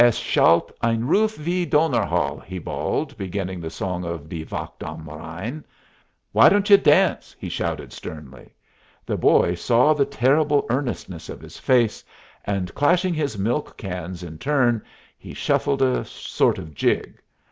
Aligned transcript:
"'Es 0.03 0.17
schallt 0.17 0.71
ein 0.81 1.05
Ruf 1.07 1.37
wie 1.37 1.63
Donnerhall,'" 1.63 2.39
he 2.43 2.57
bawled, 2.57 3.15
beginning 3.19 3.61
the 3.61 3.69
song 3.69 4.03
of 4.03 4.27
"Die 4.27 4.43
Wacht 4.49 4.81
am 4.81 5.07
Rhein." 5.07 5.63
"Why 6.31 6.49
don't 6.49 6.71
you 6.71 6.77
dance?" 6.77 7.35
he 7.37 7.47
shouted, 7.49 7.93
sternly. 7.93 8.55
The 9.05 9.15
boy 9.15 9.53
saw 9.53 9.93
the 9.93 10.05
terrible 10.07 10.65
earnestness 10.71 11.29
of 11.29 11.39
his 11.39 11.59
face, 11.59 12.03
and, 12.45 12.73
clashing 12.73 13.13
his 13.13 13.37
milk 13.37 13.77
cans 13.77 14.23
in 14.23 14.39
turn, 14.39 14.81
he 15.19 15.35
shuffled 15.35 15.83
a 15.83 16.03
sort 16.03 16.57
of 16.57 16.73
jig. 16.73 17.21